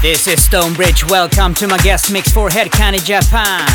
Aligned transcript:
This 0.00 0.28
is 0.28 0.44
Stonebridge. 0.44 1.10
Welcome 1.10 1.54
to 1.54 1.66
my 1.66 1.76
guest 1.78 2.12
mix 2.12 2.30
for 2.30 2.48
Hed 2.48 2.68
Kandi 2.68 3.04
Japan. 3.04 3.66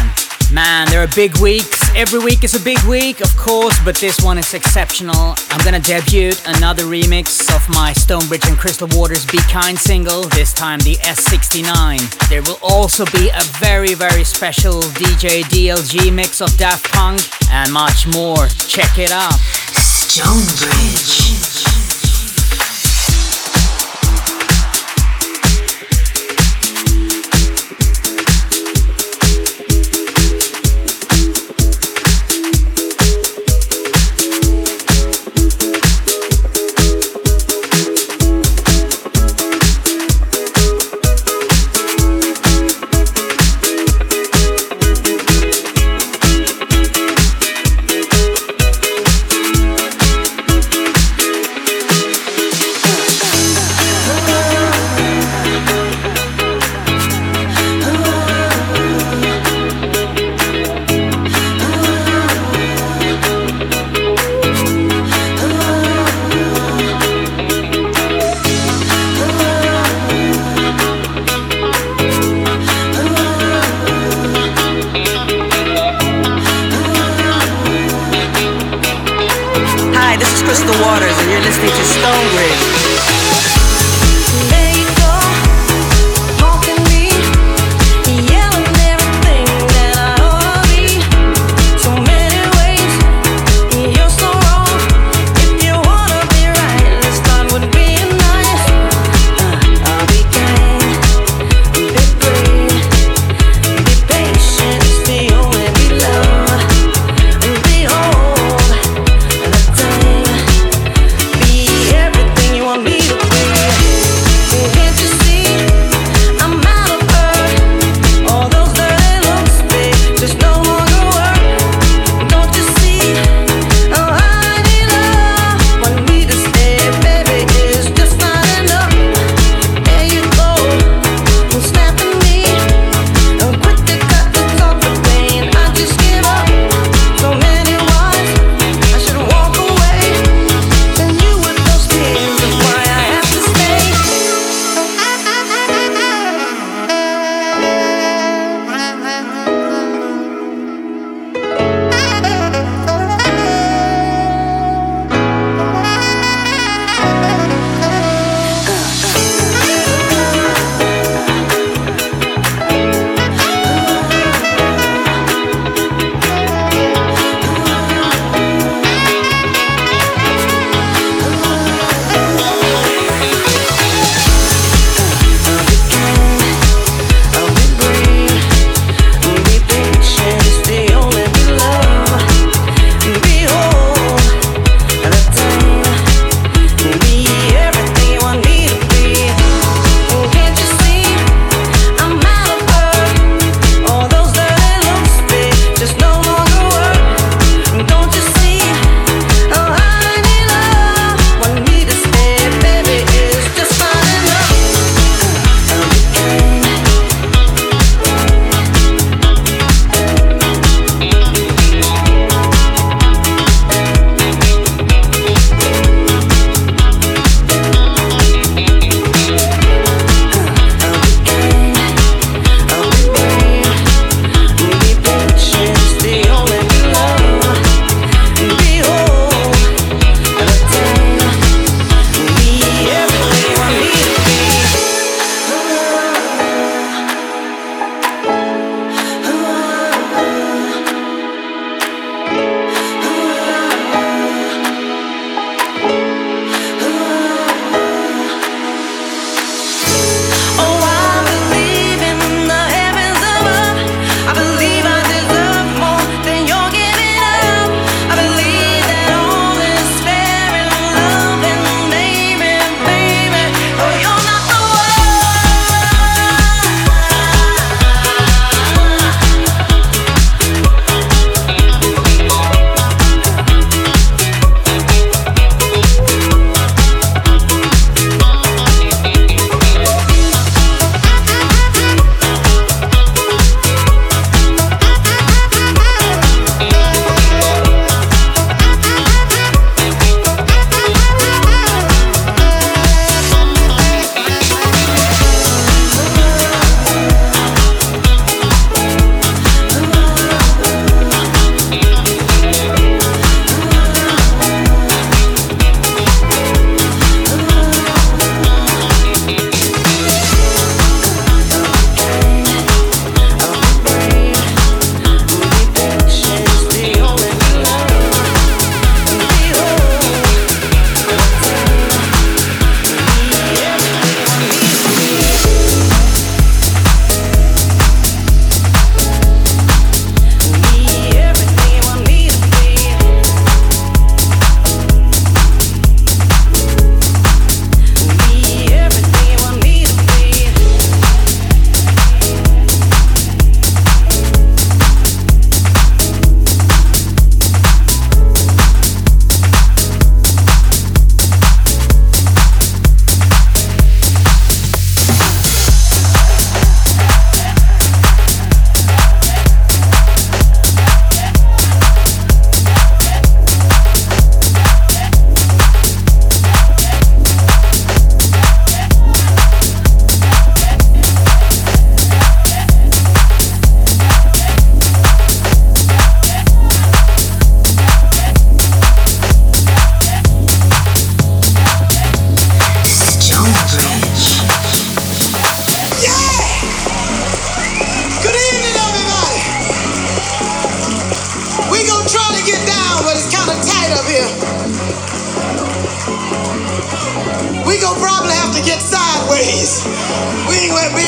Man, 0.54 0.88
there 0.90 1.04
are 1.04 1.10
big 1.16 1.38
weeks. 1.40 1.82
Every 1.98 2.20
week 2.20 2.46
is 2.46 2.56
a 2.56 2.62
big 2.64 2.82
week, 2.84 3.20
of 3.20 3.36
course, 3.36 3.78
but 3.84 3.98
this 3.98 4.22
one 4.22 4.38
is 4.38 4.54
exceptional. 4.54 5.36
I'm 5.50 5.66
gonna 5.66 5.82
debut 5.82 6.32
another 6.46 6.84
remix 6.84 7.54
of 7.54 7.68
my 7.68 7.92
Stonebridge 7.92 8.46
and 8.48 8.58
Crystal 8.58 8.88
Waters 8.92 9.26
Be 9.26 9.40
Kind 9.50 9.78
single, 9.78 10.22
this 10.30 10.54
time 10.54 10.80
the 10.80 10.96
S69. 11.02 12.30
There 12.30 12.42
will 12.44 12.60
also 12.64 13.04
be 13.08 13.28
a 13.28 13.44
very, 13.60 13.94
very 13.94 14.24
special 14.24 14.82
DJ 14.82 15.44
DLG 15.44 16.10
mix 16.14 16.40
of 16.40 16.56
Daft 16.56 16.90
Punk 16.94 17.20
and 17.52 17.70
much 17.74 18.08
more. 18.08 18.48
Check 18.48 18.98
it 18.98 19.12
out. 19.12 19.34
Stonebridge. 19.76 21.53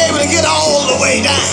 Able 0.08 0.20
to 0.20 0.30
get 0.30 0.46
all 0.46 0.86
the 0.88 0.98
way 1.02 1.22
down. 1.22 1.50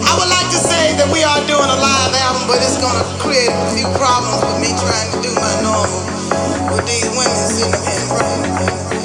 I 0.00 0.12
would 0.16 0.30
like 0.30 0.48
to 0.52 0.60
say 0.60 0.96
that 0.96 1.08
we 1.12 1.24
are 1.24 1.40
doing 1.44 1.68
a 1.68 1.78
live 1.78 2.14
album, 2.24 2.48
but 2.48 2.58
it's 2.64 2.80
gonna 2.80 3.04
create 3.20 3.52
a 3.52 3.66
few 3.76 3.88
problems 4.00 4.40
with 4.40 4.58
me 4.64 4.70
trying 4.80 5.10
to 5.12 5.18
do 5.20 5.32
my 5.36 5.54
normal 5.60 6.02
with 6.72 6.84
these 6.88 7.08
women 7.12 7.44
sitting 7.52 7.84
in 7.84 8.04
front 8.08 8.40
of 8.46 8.90
me. 8.90 8.95